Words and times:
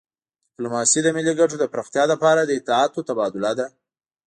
ډیپلوماسي 0.51 0.99
د 1.03 1.07
ملي 1.15 1.33
ګټو 1.39 1.55
د 1.59 1.65
پراختیا 1.71 2.03
لپاره 2.13 2.41
د 2.43 2.51
اطلاعاتو 2.59 2.99
تبادله 3.09 3.51
ده 3.59 3.65